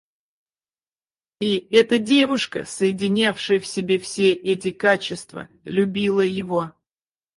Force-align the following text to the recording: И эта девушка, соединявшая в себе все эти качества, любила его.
И 1.41 1.59
эта 1.69 1.99
девушка, 1.99 2.65
соединявшая 2.65 3.59
в 3.59 3.67
себе 3.67 3.99
все 3.99 4.33
эти 4.33 4.71
качества, 4.71 5.47
любила 5.63 6.21
его. 6.21 6.71